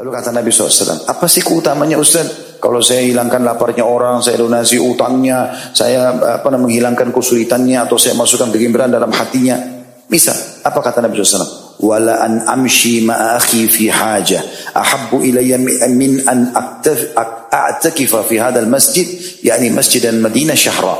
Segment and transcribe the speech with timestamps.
[0.00, 2.56] Lalu kata Nabi SAW, apa sih keutamanya Ustaz?
[2.56, 8.48] Kalau saya hilangkan laparnya orang, saya donasi utangnya, saya apa menghilangkan kesulitannya, atau saya masukkan
[8.48, 9.60] kegembiraan dalam hatinya.
[10.08, 10.32] Bisa.
[10.64, 11.84] Apa kata Nabi SAW?
[11.84, 14.40] Wala an amshi ma'akhi fi haja.
[14.72, 15.60] Ahabbu ilayya
[15.92, 19.04] min an a'takifa fi hadal masjid.
[19.44, 20.96] yakni masjid dan Madinah syahra.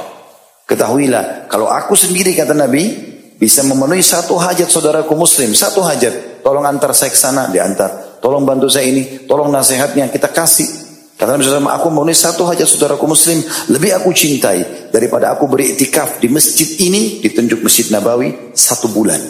[0.69, 2.85] Ketahuilah, kalau aku sendiri kata Nabi,
[3.41, 5.57] bisa memenuhi satu hajat saudaraku muslim.
[5.57, 6.45] Satu hajat.
[6.45, 8.10] Tolong antar saya ke sana, diantar.
[8.21, 10.69] Tolong bantu saya ini, tolong nasihatnya, kita kasih.
[11.21, 16.17] Kata Nabi SAW, aku memenuhi satu hajat saudaraku muslim, lebih aku cintai daripada aku beriktikaf
[16.17, 19.21] di masjid ini, ditunjuk masjid Nabawi, satu bulan.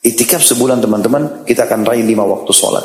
[0.00, 2.84] Iktikaf sebulan teman-teman, kita akan raih lima waktu sholat.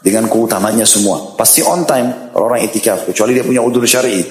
[0.00, 1.34] Dengan keutamanya semua.
[1.34, 4.22] Pasti on time orang iktikaf, kecuali dia punya udur syari.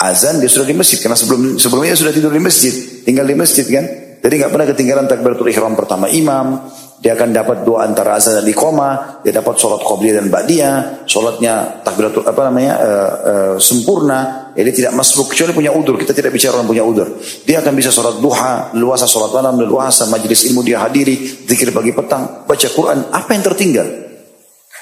[0.00, 2.72] Azan dia sudah di masjid, karena sebelum sebelumnya sudah tidur di masjid,
[3.04, 3.84] tinggal di masjid kan.
[4.20, 6.68] Jadi nggak pernah ketinggalan takbiratul ihram pertama imam,
[7.00, 11.80] dia akan dapat dua antara azan dan koma, dia dapat sholat qobliyah dan ba'diyah, sholatnya
[11.80, 15.96] takbiratul apa namanya uh, uh, sempurna, jadi tidak masuk kecuali punya udur.
[15.96, 17.08] Kita tidak bicara orang punya udur.
[17.48, 21.16] Dia akan bisa sholat duha, luasa sholat malam, luasa majelis ilmu dia hadiri,
[21.48, 23.08] zikir pagi petang, baca Quran.
[23.08, 23.88] Apa yang tertinggal?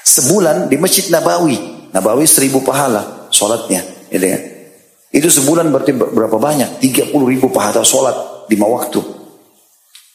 [0.03, 4.39] Sebulan di masjid Nabawi, Nabawi seribu pahala sholatnya, gitu ya.
[5.15, 6.83] Itu sebulan berarti berapa banyak?
[6.83, 8.99] 30 ribu pahala sholat lima waktu.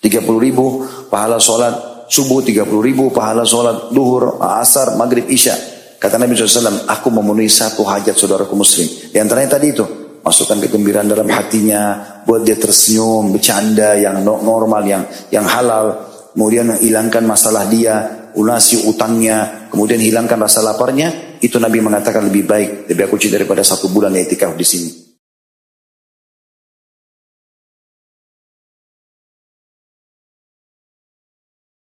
[0.05, 5.57] 30 ribu pahala sholat subuh 30 ribu, pahala sholat duhur, asar, maghrib, isya.
[6.01, 8.85] Kata Nabi SAW, aku memenuhi satu hajat saudaraku muslim.
[9.09, 9.85] Di antaranya tadi itu,
[10.21, 16.13] masukkan kegembiraan dalam hatinya, buat dia tersenyum, bercanda yang normal, yang yang halal.
[16.35, 21.39] Kemudian hilangkan masalah dia, unasi utangnya, kemudian hilangkan rasa laparnya.
[21.41, 25.04] Itu Nabi mengatakan lebih baik, lebih aku cinta daripada satu bulan etikaf di sini.